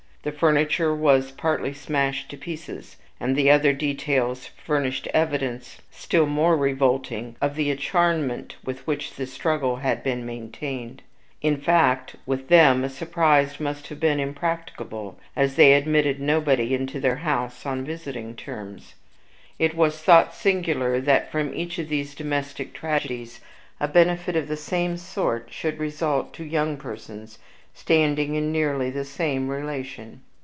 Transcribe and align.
The 0.23 0.31
furniture 0.31 0.93
was 0.93 1.31
partly 1.31 1.73
smashed 1.73 2.29
to 2.29 2.37
pieces, 2.37 2.97
and 3.19 3.35
the 3.35 3.49
other 3.49 3.73
details 3.73 4.45
furnished 4.45 5.07
evidence 5.15 5.81
still 5.89 6.27
more 6.27 6.55
revolting 6.55 7.35
of 7.41 7.55
the 7.55 7.71
acharnement 7.71 8.55
with 8.63 8.85
which 8.85 9.15
the 9.15 9.25
struggle 9.25 9.77
had 9.77 10.03
been 10.03 10.23
maintained. 10.23 11.01
In 11.41 11.57
fact, 11.57 12.17
with 12.27 12.49
THEM 12.49 12.83
a 12.83 12.89
surprise 12.89 13.59
must 13.59 13.87
have 13.87 13.99
been 13.99 14.19
impracticable, 14.19 15.17
as 15.35 15.55
they 15.55 15.73
admitted 15.73 16.19
nobody 16.21 16.75
into 16.75 16.99
their 16.99 17.15
house 17.25 17.65
on 17.65 17.83
visiting 17.83 18.35
terms. 18.35 18.93
It 19.57 19.73
was 19.73 19.99
thought 20.03 20.35
singular 20.35 21.01
that 21.01 21.31
from 21.31 21.51
each 21.55 21.79
of 21.79 21.89
these 21.89 22.13
domestic 22.13 22.75
tragedies 22.75 23.39
a 23.79 23.87
benefit 23.87 24.35
of 24.35 24.47
the 24.49 24.55
same 24.57 24.97
sort 24.97 25.47
should 25.51 25.79
result 25.79 26.31
to 26.35 26.43
young 26.45 26.77
persons 26.77 27.39
standing 27.73 28.35
in 28.35 28.51
nearly 28.51 28.89
the 28.89 29.05
same 29.05 29.47
relation. 29.47 30.19